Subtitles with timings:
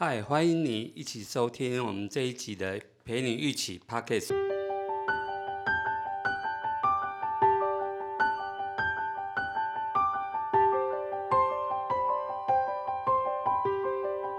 [0.00, 4.32] 嗨，欢迎你一起收听我们这一集的陪你一起 Podcast。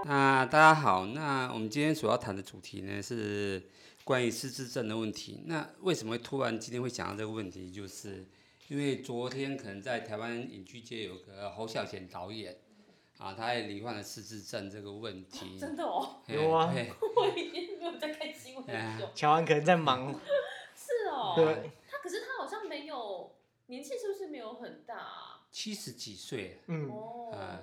[0.06, 3.62] 那大家好，那我们今天所要谈的主题呢是
[4.02, 5.42] 关于失智症的问题。
[5.44, 7.70] 那为什么突然今天会讲到这个问题？
[7.70, 8.24] 就是
[8.68, 12.56] 因为昨天可能在台湾影剧界有个侯孝贤导演
[13.20, 15.58] 啊，他也罹患了失智症这个问题。
[15.60, 16.74] 真的哦，有啊。
[17.16, 19.10] 我已经没有在看新闻哎很久。
[19.14, 20.12] 乔安可能在忙，
[20.74, 25.46] 是哦，对，他可是他好像没有年纪，是不是没有很大啊？
[25.50, 27.60] 七十几岁，嗯，哦，啊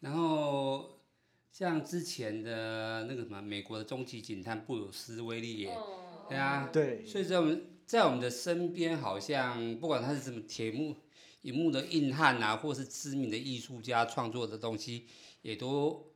[0.00, 1.00] 然后
[1.50, 5.82] 像之前的那个什么美国的终极警探布鲁斯威利也，嗯。
[6.28, 10.94] 对啊对，所以在我们在我们的身边，好像不管他是什么铁幕、
[11.42, 15.06] 荧幕的硬汉啊，或是知名的艺术家创作的东西，
[15.42, 16.12] 也都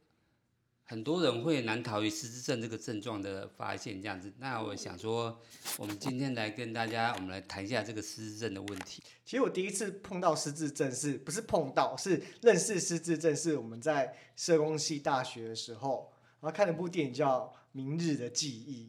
[0.84, 4.02] 很多人会难逃于失智症这个症状的发现。
[4.02, 5.40] 这样子，那我想说，
[5.78, 9.02] 我们今天来跟大家，我们来谈一下这个失智症的问题。
[9.24, 17.40] 其实我第一次碰到失智症是不是碰到，是认识失智症，是我们在社工系大学的时候，然后看了部电影叫
[17.72, 18.88] 《明日的记忆》。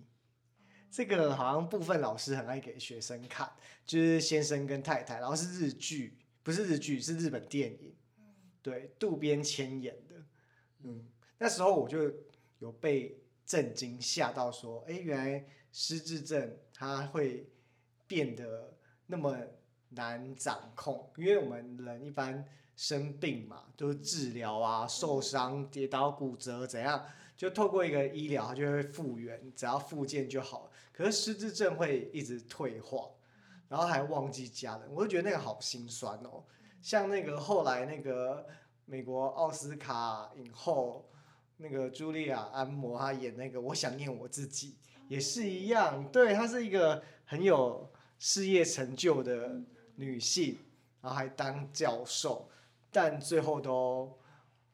[0.92, 3.50] 这个好像部分老师很爱给学生看，
[3.86, 7.92] 就是先生跟太太，然后是日剧，不是日剧，是日本电影，
[8.62, 10.16] 对，渡边谦演的。
[10.84, 11.04] 嗯，
[11.40, 12.14] 那时候我就
[12.60, 17.50] 有被震惊吓到，说，哎，原来失智症它会
[18.06, 19.36] 变得那么
[19.90, 27.04] 难掌控，因为我们人一般生病嘛，都是治疗啊、受伤、跌倒、骨折怎样，
[27.36, 30.72] 就透过一个医疗，它就会复原，只要复健就好。
[30.94, 33.10] 可是失智症会一直退化，
[33.68, 36.44] 然后还忘记家人，我就觉得那个好心酸哦。
[36.82, 38.46] 像那个后来那个
[38.86, 41.10] 美国奥斯卡影后
[41.58, 49.60] 那个茱莉亚·安摩，她演那个《我想念我自己》也是一样，对，她是一个很有事业成就的
[49.96, 50.60] 女性，
[51.02, 52.50] 然后还当教授，
[52.92, 54.16] 但最后都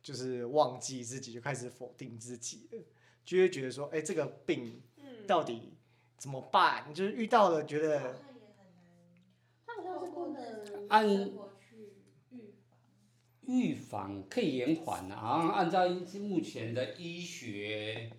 [0.01, 2.83] 就是忘记自己，就开始否定自己了，
[3.23, 5.77] 就会觉得说，哎、这个病嗯，到底
[6.17, 6.93] 怎么办？
[6.93, 8.15] 就是遇到了，觉得
[10.91, 11.31] 按
[13.43, 14.23] 预防。
[14.29, 15.87] 可以延缓的、好像按照
[16.19, 18.11] 目前的医学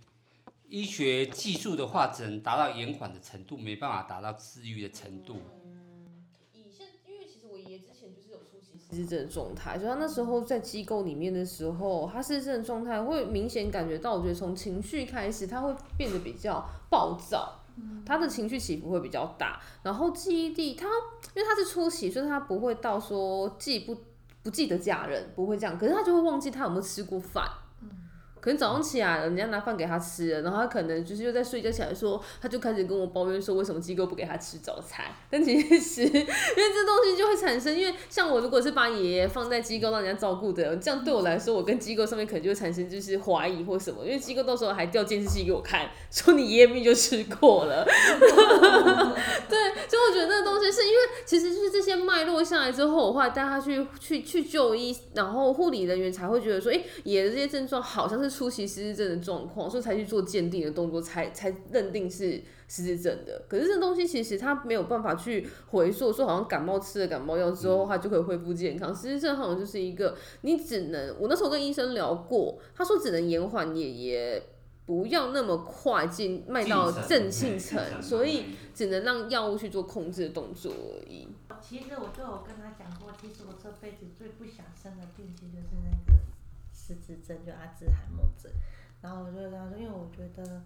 [0.69, 5.37] 医学技术的话，只能达到延缓的程度，没办法达到治愈的程度。
[5.65, 6.25] 嗯
[6.55, 17.62] 以现，因为其实我爷爷之前就是有出席失智的状态，所以他那时候在机构里面的时候，他失智的状态会明显感觉到，我觉得从情绪开始，他会变得比较暴躁。
[18.05, 20.87] 他的情绪起伏会比较大，然后记忆力他
[21.35, 23.97] 因为他是初期，所以他不会到说记不
[24.43, 27.45] 不记得家人，不会这样，可是他就会忘记他有没有吃过饭。
[28.43, 35.07] 可能早上起来，人家拿饭给他吃，然后他可能就是又在睡觉起来说，他就开始跟我抱怨说为什么机构不给他吃早餐。
[35.31, 47.87] 但其实因为这东西就会产生，因为像我如果是把爷爷放在机构让人家照顾的，这样对我来说，我跟机构上面可能就会产生就是怀疑或什么，因为机构到时候还调监视器给我看，说你爷爷明明就吃过了。
[49.49, 49.59] 对，
[50.73, 50.97] 是因为
[51.27, 63.45] 其实就是这些脉络下来之后，我后来带他去去去就医，然后护理人员才会觉得说，哎、爷的这些症状好像是初期失智症的状况，所以才去做鉴定的动作，才才认定是失智症的。
[63.49, 68.95] 可是这东西其实他没有办法去回溯，说好像感冒吃了感冒药之后，他就可以恢复健康。
[68.95, 74.43] 失智症好像就是一个你只能，我那时候跟医生聊过，他说只能延缓爷爷。
[74.85, 81.29] 不要那么快进卖到正性层，所以只能让药物去做控制的动作而已。
[81.61, 86.19] 其实我就有跟他讲过，其实我这辈子最不想生的病，其实就是那个
[86.75, 88.51] 失智症，就阿兹海默症。
[89.01, 90.63] 然后我就跟他说，因为我觉得，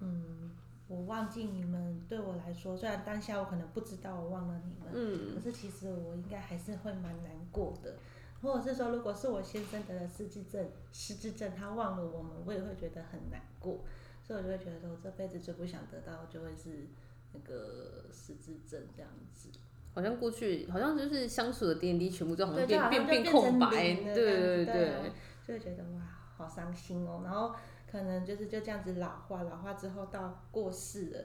[0.00, 0.50] 嗯，
[0.88, 7.94] 我忘记你们对我来说，虽然当下我可能不知道我忘了你们，嗯可是其实我应该还是会蛮难过的。
[8.42, 13.84] 或者是说，如果是我先生得了失智症，失智症他忘了我们，我也会觉得很难过。
[14.22, 16.88] 所以我就会觉得，我这辈子最不想得到就会是
[17.32, 19.48] 那个失智症这样子。
[19.94, 25.12] 好像过去好像就是相处的点滴全部都好像变变变空白，对对对，
[25.46, 26.00] 就会觉得哇，
[26.36, 27.20] 好伤心哦。
[27.24, 27.54] 然后
[27.90, 31.24] 可能就是就这样子老化，老化之后到过世了，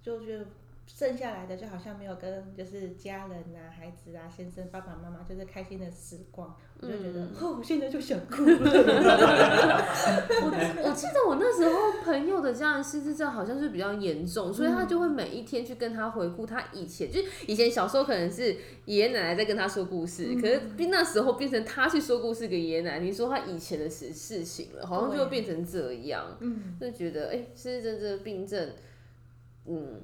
[0.00, 0.46] 就觉得
[0.86, 7.32] 剩下来的就好像没有跟就是家人啊、孩子啊、先生、爸爸妈妈就是开心的时光，我就觉得、嗯。
[7.40, 8.56] 哦，我现在就想哭了。
[10.42, 28.70] 我我记得我那时候朋友的家人失智症好像是比较严重，所以他就会每一天去跟他回顾他以前，就是以前小时候可能是爷爷奶奶在跟他说故事，可是那时候变成他去说故事给爷爷奶奶，你说他以前的事事情了，好像就会变成这样，嗯，就觉得哎，失智症这个病症，
[29.66, 30.00] 嗯。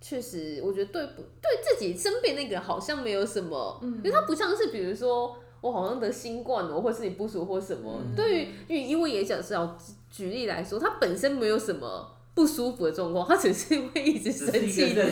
[0.00, 7.98] 确实，我觉得对不对自己身边那个好像没有什么，因为他不像是比如说我好像得新冠了，或是你不舒服或什么。
[8.14, 9.76] 对于因为因为也讲是要
[10.10, 15.04] 举例来说，他本身没有什么不舒服的状况，他只是会一直生气的，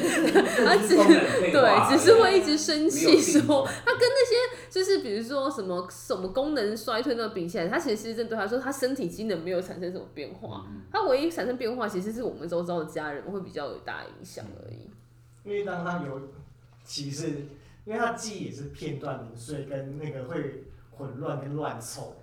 [0.64, 4.34] 他只对，只是 会一直生气，说他跟那些
[4.74, 14.90] 就是比如说什么什么功能衰退那比起来，他其实是针对他说他身体机能没有产生什么变化，他唯一产生变化其实是我们周遭的家人会比较有大影响而已。
[15.44, 16.20] 因为当他有
[16.82, 17.28] 其实，
[17.84, 22.16] 因为他记忆也是片段零碎，跟那个会混乱跟乱凑。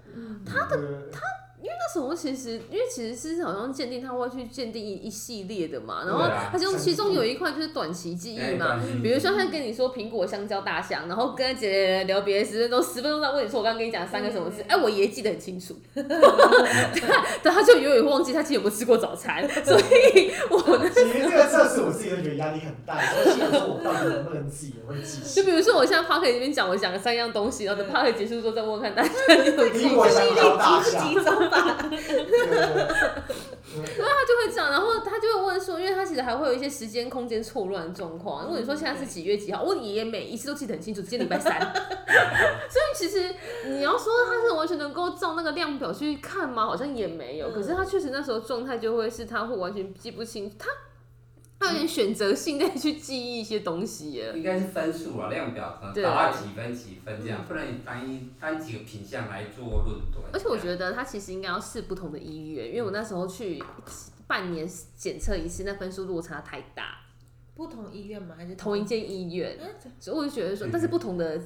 [0.46, 0.78] 他的
[1.12, 1.19] 他
[1.63, 25.44] 因为那时候其实，因为其实是好像鉴定，他会去鉴定一一系列的嘛，然后他就其中有一块就是短期记忆哎嘛，比如说他跟你说苹果、香蕉、大象，然后跟姐姐聊别的十分钟，十分钟再问你说我刚刚跟你讲三个什么事，哎、我爷爷记得很清楚， 但他就永远忘记他其实有没有吃过早餐，所以我那其实这个测试我自己都觉得压力很大，所以有时候我到底能不能自己也会记就。
[25.52, 31.77] 比如说我现在 p a r k 这边讲我讲了三样东西，然后等 p a r k 结束之后再问问看大家有没有记苹果、香蕉、大集象，不集中吧？
[31.89, 32.88] 对对对
[33.71, 38.44] 他就会这样，然后他就会问说，因为他其实还会有一些时间空间错乱的状况。
[38.44, 41.53] 如果你说现在是几月几号，我爷爷每一次都记得很清楚，今天礼拜三。
[41.62, 43.33] 所以其实
[43.68, 46.65] 你要说他是完全能够照那个量表去看吗？
[46.65, 47.51] 好像也没有。
[47.51, 50.68] 可是他确实那时候状态就会是他会完全记不清，他
[51.62, 54.34] 他有点选择性在去记忆一些东西耶。
[54.36, 60.25] 应该是分数啊，量表可能对打到几分几分这样，不能以单一单几个品项来做论断。
[60.34, 63.63] 而且我觉得他其实应该要试不同的医院，因为我那时候去
[64.25, 64.68] 半年
[64.98, 66.98] 检测一次，那分数落差太大。
[67.54, 68.34] 不同医院吗？
[68.36, 69.68] 还是同一间医院，嗯
[70.00, 71.40] 所以我就觉得说，但是不同的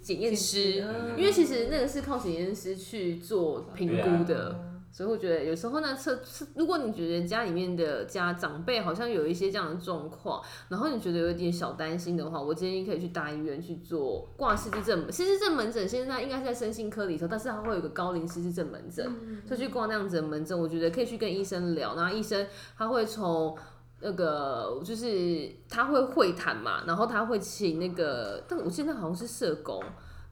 [0.00, 15.10] 检验师，嗯因为其实那个是靠检验师去做评估的，嗯所以我觉得有时候呢，测测如果你觉得家里面的家长辈好像有一些这样的状况，然后你觉得有点小担心的话，我建议可以去大医院去做挂失智症。
[15.10, 19.04] 失智症门诊现在应该是在身心科里头，但是它会有个高龄失智症门诊，
[19.48, 22.46] 所以去挂那样子的门诊，我觉得可以去跟医生聊，然后医生
[22.76, 23.56] 他会从。
[24.04, 29.80] 那个就是他会会谈嘛，然后他会请那个，但我现在好像是社工，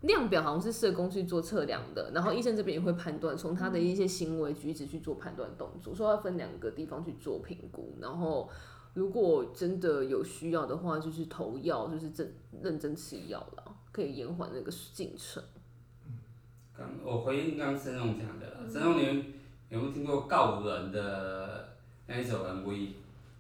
[0.03, 8.49] 量表好像是社工去做测量的，然后医生这边也会判断，从他的一些行为举止去做判断动作，说要分两个地方去做评估，然后
[8.95, 12.33] 如果真的有需要的话，就是投药，就是真
[12.63, 15.43] 认真吃药了，可以延缓那个进程。
[16.77, 19.05] 刚我回应刚刚申龙讲的了，申龙你
[19.69, 21.69] 有没有听过告人的
[22.07, 22.89] 那一首 MV？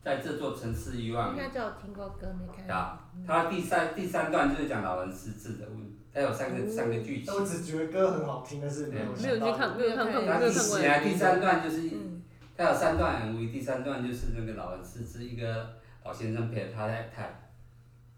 [0.02, 1.36] 在这座城市以外应。
[1.36, 2.66] 该就有听过歌，没看。
[2.74, 7.32] 啊，他第三第三段就是讲老人失智的问题，它有三个三个剧情。
[7.32, 12.22] 我只觉得歌很好听，但是没有没有去看，没有看过，没他第有看过四啊，第三段就是嗯
[12.56, 15.70] 它有三段 MV，第三段就是那个老人是是，一个
[16.04, 17.50] 老先生陪着他太太，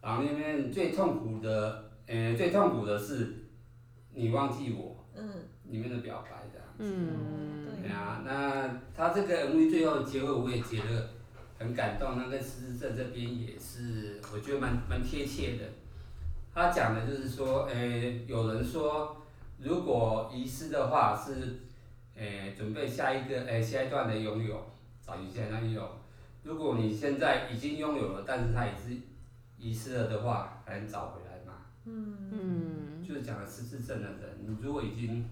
[0.00, 3.44] 然后那边最痛苦的，呃，最痛苦的是
[4.14, 5.28] 你忘记我嗯，
[5.64, 6.66] 里面的表白这样。
[6.78, 11.10] 嗯，对啊，那他这个 MV 最后的结尾我也觉得
[11.58, 15.64] 很感动，那个失智症这边也是我觉得蛮蛮贴切的。
[16.54, 19.16] 他讲的就是说，诶、有人说
[19.58, 21.60] 如果遗失的话是，
[22.14, 24.62] 诶、准备下一个诶、下一段的拥有，
[25.00, 25.88] 找一下那拥有。
[26.42, 28.96] 如果你现在已经拥有了，但是它也是
[29.56, 31.58] 遗失了的话，还能找回来吗？
[31.84, 35.24] 嗯，就是讲的失智症的人，你如果已经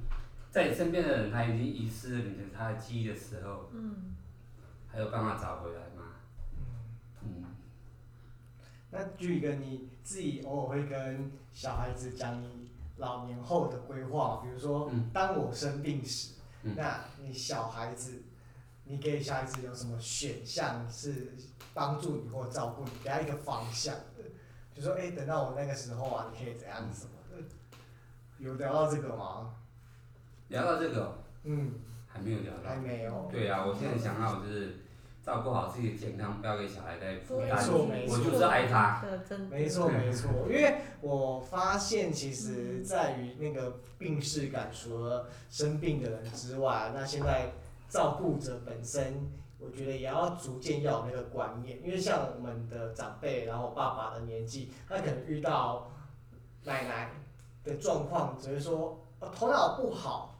[0.50, 4.14] 在你身边的人他已经遗失了你的他的记忆的时候，嗯，
[4.88, 6.14] 还有办法找回来吗？
[7.22, 7.44] 嗯，
[8.90, 18.22] 那举一个你自己偶尔会跟小孩子讲你老年后的规划，比如说嗯，当我生病时，嗯那你小孩子，
[18.84, 21.34] 你给小孩子有什么选项是
[21.72, 24.24] 帮助你或照顾你，给他一个方向的，
[24.74, 27.42] 就说哎、等到我那个时候啊，你可以怎样什么的，
[28.38, 29.54] 有聊到这个吗？
[30.48, 31.74] 聊到这个哦嗯，
[32.08, 32.76] 还没有聊到还。
[32.76, 33.28] 没有。
[33.30, 34.79] 对啊，我现在想到就是
[35.22, 37.58] 照顾好自己的健康，不要给小孩带负没担。
[37.58, 39.04] 错没错我就是爱他。
[39.50, 47.52] 没错没错，因为我发现其实在于那个病视感，除了生病的人之外，那现在
[47.88, 55.90] 照顾者本身，我觉得也要逐渐要有那个观念，因为像我们的长辈，然后爸爸的年纪，他可能遇到
[56.64, 57.10] 奶奶
[57.62, 60.34] 的状况，只会说哦头脑不好，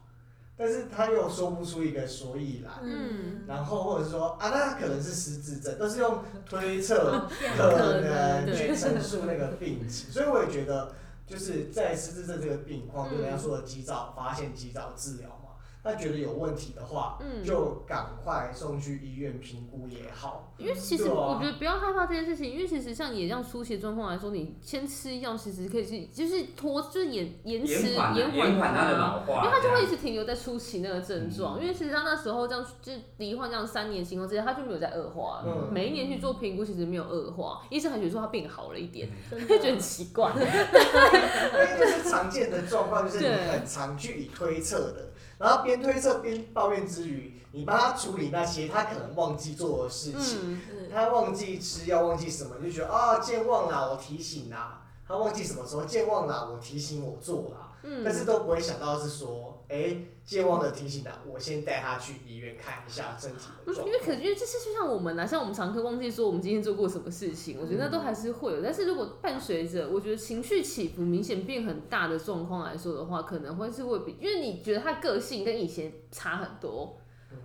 [0.63, 2.71] 但是他又说不出一个所以然。
[2.83, 7.27] 嗯，然后或者是说啊，那可能是失智症，都是用推测
[7.57, 10.93] 可可能能去陈述那个病情，所以我也觉得，
[11.25, 15.40] 就是在失智症这个病况，就人家说的及早发现、及早治疗嘛。
[15.83, 20.53] 那觉得有问题的话，嗯就赶快送去医院评估也好。
[20.57, 35.45] 因为其实我觉得不要害怕这件事情，因为其实像也这样出血状况来说，你先吃药其实可以去，就是拖，就是延延迟延缓它的老化，因为他就会一直停留在初期那个症状，嗯因为其实他那时候这样就罹患这样三年情况之下，他就没有在恶化了。
[35.47, 40.31] 嗯每一年去做评估，其实没有恶化，医生还觉得说他变好了一点，真 就觉得很奇怪。
[40.37, 45.10] 因为就是常见的状况，就是你很常去以推测的，
[45.41, 50.61] 然后边推测边抱怨之余，你帮他处理那些他可能忘记做的事情。
[50.71, 54.83] 嗯，他忘记吃药，忘记什么，你就觉得啊、健忘啦，我提醒啦。
[55.07, 57.73] 他忘记什么时候健忘啦，我提醒我做啦。
[57.83, 64.19] 嗯但是都不会想到是说，哎、健忘的提醒啦，我先带他去医院看一下身体的状因为可况。
[64.19, 68.61] 因为这是就像我们啊，像我们常客忘记说我们今天做过什么事情，我觉得那都还是会有。
[68.61, 76.97] 但是如果伴随着我觉得情绪起伏明显变很大的状况来说的话，可能会是会比，因为你觉得他个性跟以前差很多。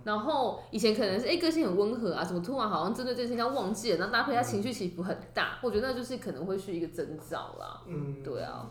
[0.02, 7.82] 然后以前可能是哎、个性很温和啊，怎么突然好像针对这件事情要忘记了，然后搭配他情绪起伏很大，我觉得那就是可能会是一个征兆啦。
[7.86, 8.68] 嗯，对啊，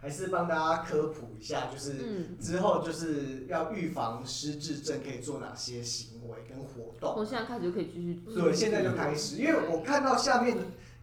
[0.00, 7.14] 还是帮大家科普一下，就是嗯，之后就是要预防失智症可以做哪些行为跟活动。
[7.14, 8.42] 从现在开始就可以继续做。
[8.42, 10.56] 对，现在就开始，因为我看到下面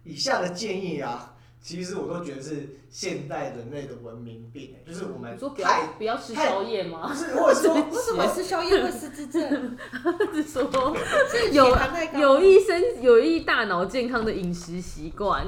[0.03, 7.13] 以下的建议啊，其实我都觉得是现代人类的文明病，就是我们你说不要太不要吃宵夜吗不？
[7.15, 9.77] 是，或者说 为什么吃宵夜会失智症？
[10.33, 10.95] 是说
[11.29, 11.77] 是有
[12.19, 15.45] 有益身有益大脑健康的饮食习惯，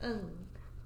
[0.00, 0.22] 嗯，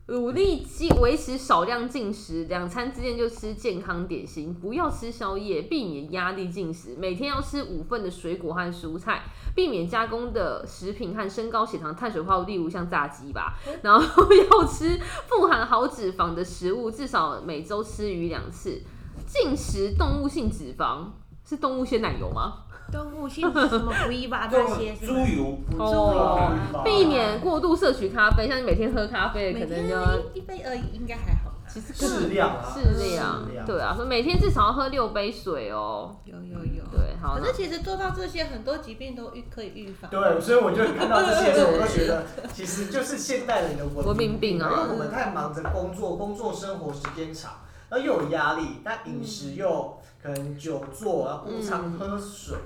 [0.07, 9.23] 努力进维持少量进食，两餐之间就吃健康点心，不要吃宵夜，避免压力进食，每天要吃五份的水果和蔬菜，
[9.55, 18.83] 避免加工的食品和升高血糖碳水化合物，例如像炸鸡吧，然后要吃富含好脂肪的食物，至少每周吃鱼两次，
[19.27, 21.07] 禁食动物性脂肪。
[21.47, 22.64] 是动物鲜奶油吗？
[22.93, 31.57] 动物性什么不一吧那些是猪吗油，哦啊避免过度摄取咖啡，像你每天喝咖啡，可能就要一杯而已，应该还好吧？
[31.67, 32.81] 其实适量啊，适
[33.15, 36.15] 量适，量对啊，说每天至少要喝六杯水哦。
[36.25, 36.85] 有有有。
[36.93, 40.09] 对，好，可是其实做到这些，很多疾病都预可以预防。
[40.11, 47.53] 对，所以我就看到这些的时候，我都觉得其实就是现代人的文文明病啊因为我们太忙着工作，工作生活时间长，
[47.99, 52.57] 又有压力，但饮食又可能久坐，然后不常喝水，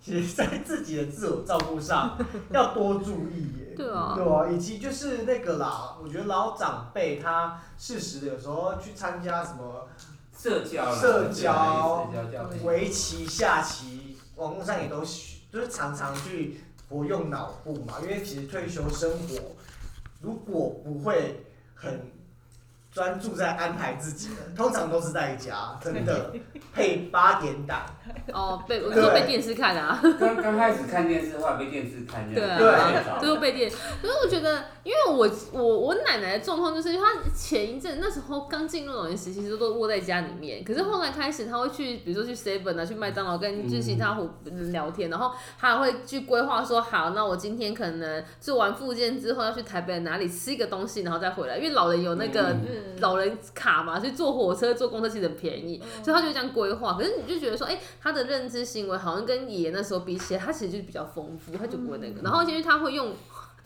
[0.00, 2.16] 其实在自己的自我照顾上
[2.50, 3.74] 要多注意耶。
[3.76, 4.14] 对啊。
[4.16, 9.86] 对啊，以及就是那个啦，我觉得老长辈他适时的有时候去参加什么
[10.36, 12.10] 社交啦，社交
[12.64, 19.36] 围棋、下棋，网络上也都许就是常常去活用脑部嘛，因为其实退休生活
[20.20, 22.10] 如果不会很
[22.96, 26.32] 专注在安排自己的，通常都是在家，真的
[26.72, 27.84] 配八点档，
[28.32, 33.70] 哦，被我都被电视看啊，刚刚开始看电视，后来被电视看这样，对啊最后被电。
[34.00, 37.02] 可是我觉得，因为我我我奶奶的状况就是，她
[37.34, 40.62] 前一阵那时候刚进入老年时期，其实都窝在家里面。
[40.62, 52.52] 可是后来开始，她会去，比如说去 Seven 啊，去麦当劳跟就是其他伙人聊天，然后她还会去规划说，好，那我今天可能做完复健之后要去台北哪里吃一个东西，然后再回来，因为老人有那个。
[52.52, 56.94] 嗯老人卡嘛，所以坐火车、坐公车其实很便宜，嗯所以她就这样规划。
[56.94, 62.22] 可是你就觉得说，哎、他的认知行为好像跟爷爷那时候比起来，她其实就是比较丰富，她就不会那个。
[62.22, 63.12] 然后因为她会用。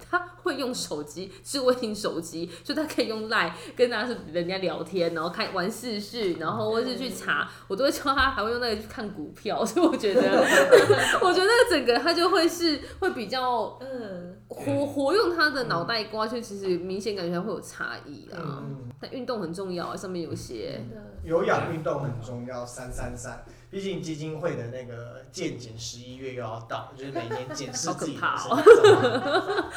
[0.08, 10.20] 他会用手机，智慧型手机， 就他可以用 Line 跟大家是人家聊天，然后看玩视讯，然后或是去查，我都会教他还会用那个去看股票， 所以我觉得，
[11.22, 18.38] 我觉得那个整个他就会是会比较嗯，活活用他的脑袋瓜，就其实明显感觉会有差异啦。
[18.40, 20.80] 嗯，但运动很重要啊，上面有写。
[21.22, 23.44] 有氧运动很重要，三三三。
[23.70, 29.70] 毕竟基金会的那个健检十一月又要到，就是每年检视自己的身好可怕哦体状况。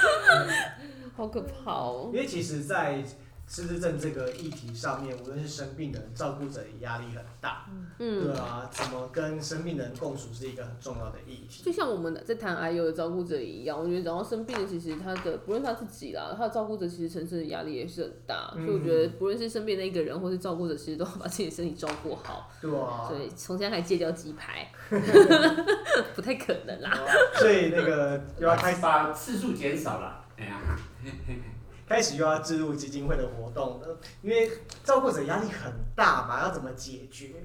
[1.15, 2.19] 好可怕哦因。
[2.19, 3.03] 为其实，在
[3.47, 7.65] 失智症这个议题上面，无论是生病的人、照顾者也压力很大。
[7.99, 11.63] 嗯对嗯，啊，怎么跟生病的人共处是一个很重要的议题。
[11.63, 22.49] 就像我们在谈癌友的照顾者一样，我觉得然后生病的，其实他的不论他自己啦，他的照顾者其实承受的压力也是很大，所以我觉得不论是生病的一个人，或是照顾者，其实都要把自己的身体照顾好。
[22.59, 24.71] 对啊，所以从现在开始戒掉鸡排，
[26.15, 26.91] 不太可能啦。
[27.35, 30.25] 所以那个又要开始把次数减少了。
[30.37, 30.59] 哎呀，
[31.93, 34.49] 开始又要置入基金会的活动了，因为
[34.83, 37.35] 照顾者压力很大嘛，要怎么解决？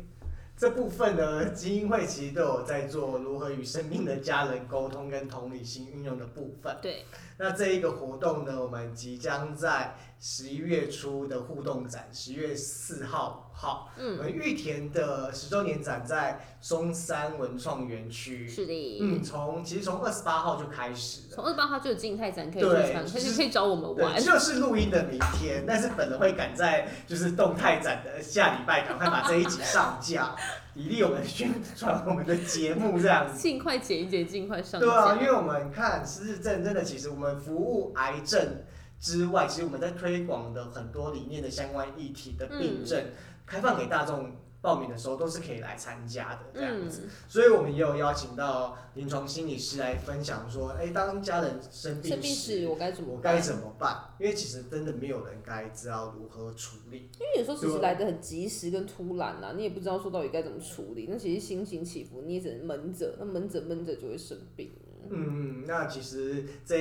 [0.56, 6.74] 这部分呢，基金会其实都有在做如何与生病的家人沟通跟同理心运用的部分。
[6.80, 7.04] 对，
[7.36, 18.48] 那这一个活动呢，我们即将在十一月初的互动展，十月四号、五号，我嗯，们玉田的十周年展在松山文创园区。
[18.48, 18.98] 是的。
[19.00, 21.34] 嗯，从其实从二十八号就开始了。
[21.34, 24.24] 从二十八号就有静态展可以去对看，可就是以可以找我们玩对，。
[24.24, 30.36] 就是录音的明天，但是本人会赶在就是动态展的下礼拜，赶快把这一集上架，
[30.74, 33.36] 以利我们宣传我们的节目这样子。
[33.36, 35.26] 尽快剪一剪，尽快上对啊，因。
[35.26, 38.62] 为我们看失智症真的，其实我们服务癌症
[39.00, 43.02] 之外，其实我们在推广的很多理念的相关议题的病症，
[43.46, 53.20] 开放给大众报名的时候，都是可以来参加的这样嗯子。，所以我们也有邀请到临床心理师来分享说，哎、当家人生病时我该怎么我？
[53.20, 53.96] 该怎么办？
[54.18, 57.08] 因为其实真的没有人该知道如何处理。
[57.20, 61.06] 因为有时候其实来的很及时跟突然呐、你也不知道说到底该怎么处理。
[61.08, 64.72] 那其实心情起伏，你也只能闷着，那闷着闷着就会生病。
[65.10, 66.76] 嗯嗯，那其实这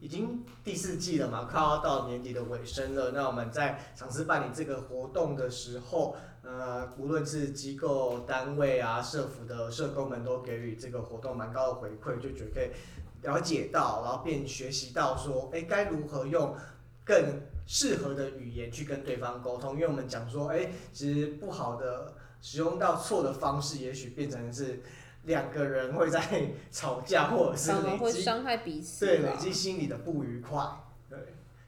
[0.00, 3.12] 已经第四季了嘛，快要到年底的尾声了。
[3.12, 12.70] 那我们在尝试办理这个活动的时候，呃，无论是机构单位啊、社服的社工们都给予这个活动蛮高的回馈，就觉得可以
[13.22, 16.54] 了解到，然后便学习到说，哎，该如何用
[17.04, 19.74] 更适合的语言去跟对方沟通。
[19.74, 24.82] 因为我们讲说，哎，其实不好的使用到错的方式，也许变成是
[25.24, 26.20] 两个人会在
[26.70, 29.36] 吵架， 或者是伤害彼此对累啦。
[29.38, 30.64] 积心里的不愉快。
[31.08, 31.18] 对，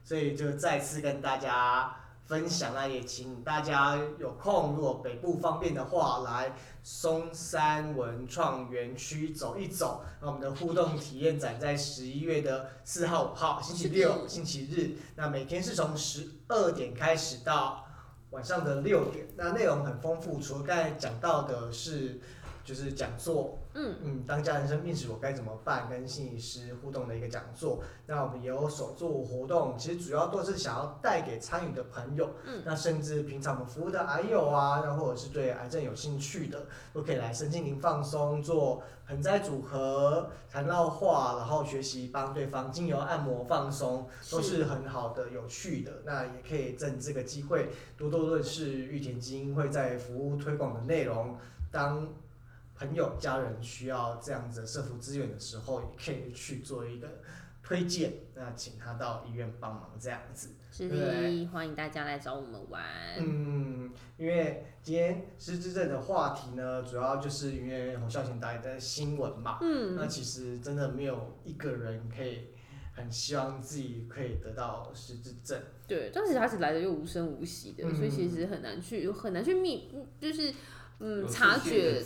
[0.03, 1.95] 所以就再次跟大家
[2.25, 10.03] 分享那也请大家有空，如果北部方便的话，来松山文创园区走一走。
[10.19, 14.97] 那我们的互动体验展在十一月的四号、五号，星期六、星期日。
[15.15, 17.85] 那每天是从十二点开始到
[18.31, 19.27] 晚上的六点。
[19.35, 22.19] 那内容很丰富，除了刚才讲到的是
[22.65, 25.87] 就是讲座，嗯嗯，当家人生病时我该怎么办？
[25.87, 27.83] 跟心理师互动的一个讲座。
[28.07, 46.01] 那我们也有手作活动，其实主要都是想要带给参与的朋友，嗯，那甚至平常我们服务的癌友啊，然后或者是对癌症有兴趣的，都可以来身心灵放松，做盆栽组合、缠绕画，然后学习帮对方精油按摩放松，都是很好的、有趣的。
[46.03, 51.37] 那也可以趁这个机会多多认识玉田基金会在服务推广的内容，
[51.71, 52.07] 当
[52.77, 57.07] 朋友、家人需要这样子的社福资源的时候，也可以去做一个
[57.63, 60.49] 推荐，那请他到医院帮忙这样子。
[60.71, 62.83] 是的，欢迎大家来找我们玩。
[63.17, 69.59] 嗯，因为今天失智症的话题呢，主要就是因为洪孝贤导演的新闻嘛。
[69.61, 72.49] 嗯，那其实真的没有一个人可以
[72.93, 75.57] 很希望自己可以得到失智症。
[75.87, 80.53] 对，但是他是来的又无声无息的，嗯所以其实很难去很难去密，就是
[80.99, 82.01] 嗯察觉。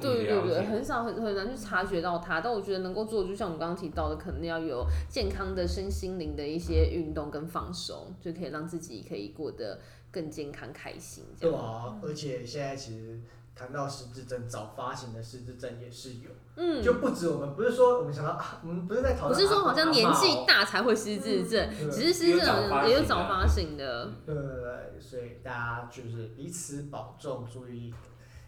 [0.00, 9.78] 对对对，很少很很难去察觉到它，但我觉得能够做，就像我们刚刚提到的，可能要有健康的身心灵的一些运动跟放松，就可以让自己可以过得
[10.10, 11.24] 更健康开心。
[11.38, 13.20] 对啊，而且现在其实
[13.54, 20.62] 谈到失智症，早发型的失智症也是有，嗯，就不止我们不是说我们想到啊，我们不是在讨论，不是说好像年纪大。
[20.72, 24.10] 才会失智症，对只是失智症也有早发型的。
[24.24, 27.92] 对对对，所以大家就是彼此保重，注意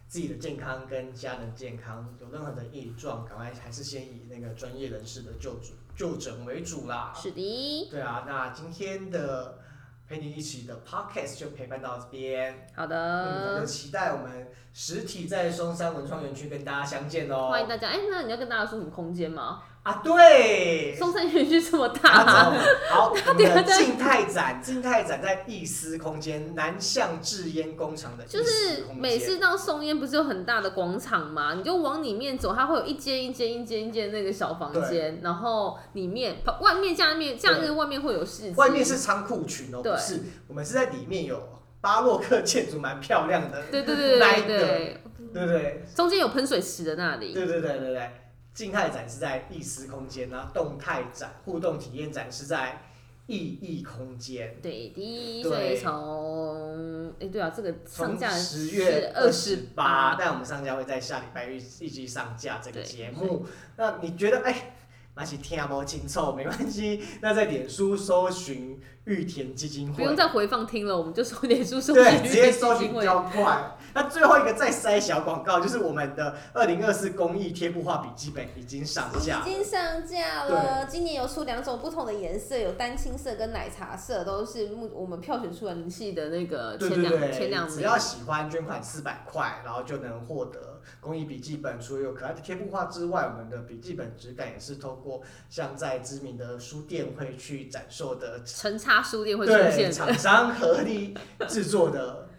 [0.07, 7.11] 自己的健康跟家人健康，有任何的异状，赶快还是先以那个专业人士的救助就诊为主啦。
[7.15, 9.59] 是的，对啊，那今天的
[10.07, 17.49] 陪你一起的 podcast 就陪伴到这边，好嗯，那就，期待我们实体在松山文创园区跟大家相见哦。
[17.49, 17.89] 欢迎大家。
[17.89, 19.63] 哎、那你要跟大家说什么空间吗？
[19.85, 22.57] 啊，对，松山园区这么啊大，走
[22.89, 31.53] 好， 我们的静态展，静态展在艺思空间南向制烟工厂的就是每次到松烟不是有很大的广场吗？
[31.53, 41.39] 你就往里面走，它会有一间一间一间一间那个小房间，然后里面外面下面假日外面会有市集，外面是仓库群哦，对不是，我们是在里面有
[41.79, 45.83] 巴洛克建筑，蛮漂亮的，对对对对对，对不对？
[45.95, 48.11] 中间有喷水池的那里，对对对对对，
[48.55, 52.81] 静态展是在意思空间，然后动态展、互动体验展是在
[53.27, 54.55] 意义空间。
[54.61, 63.45] 对的，对所以从哎对啊，这个上从架十月二十八，但我们上架会在下礼拜一一起上架这个节目。
[63.75, 64.75] 那你觉得哎，
[65.15, 73.77] 那是听不清楚没关系，那在脸书搜寻玉田基金会，不用再回放听了，我们就搜点书搜对，寻直接基金会搜寻比较快。
[73.93, 79.49] 那最后一个再塞小广告，就是我们的二零二四公益贴布画笔记本已经上架已。
[79.49, 87.75] 经上架了，今年有出两种不同的颜色，有丹青色跟奶茶色，都是目我们票选出人气的那个对前两前两名。
[87.75, 91.79] 只要喜欢捐款四百块，然后就能获得公益笔记本。
[91.79, 99.91] 除了有可爱的贴布画之外，我们的笔记本质感也是透过像在知名的书店会去展售的，陈叉书店会出对现的。
[99.91, 101.13] 厂商合力
[101.49, 102.29] 制作的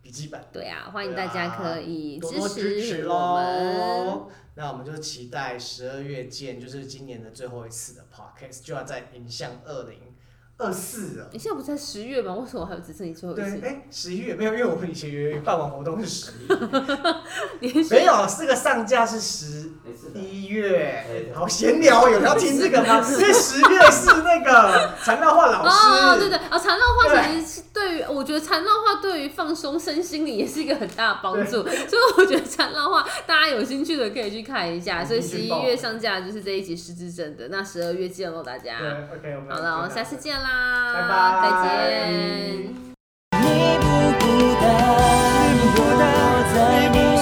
[0.00, 0.40] 笔记本。
[0.52, 3.76] 对啊，欢迎大家可以多多支持我们。
[3.76, 4.30] 喽！
[4.54, 9.98] 那我们就期待十二月见，就是今年的最后一次的 podcast，就要在影像二零
[10.56, 11.28] 二四了。
[11.32, 12.34] 你现在不是在十月吗？
[12.34, 13.60] 为什么还有只剩你最后一对，次？
[13.64, 16.46] 哎，十一月没有，因为我们以前约办完活动是十一，
[17.60, 20.20] 连续没有，这个上架是十没事的。
[20.20, 21.32] 一月。
[21.34, 23.04] 好闲聊，有人要听这个吗？
[23.10, 27.53] 因为十月是那个缠绕画老师，哦，对对，哦，缠绕画其实是
[27.84, 35.04] 对于，我觉得缠绕画对于放松身心灵也是一个很大的帮助， 所以我觉得缠绕画大家有兴趣的可以去看一下。
[35.04, 38.78] 所以十一月上架就是这一集失智症的，那十二月见喽，大家。
[38.78, 42.74] 对，OK，我们好了，我们下次见啦，拜拜再见。
[43.42, 43.84] 你不
[44.24, 44.24] 孤
[44.60, 44.64] 单，
[45.76, 45.78] 我
[46.54, 46.56] 在
[46.88, 47.13] 你